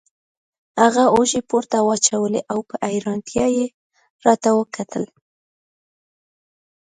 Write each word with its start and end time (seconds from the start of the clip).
هغه 0.81 1.03
اوږې 1.15 1.41
پورته 1.49 1.77
واچولې 1.87 2.41
او 2.51 2.59
په 2.69 2.75
حیرانتیا 2.91 3.45
یې 3.57 3.65
راته 4.25 4.49
وکتل. 4.59 5.03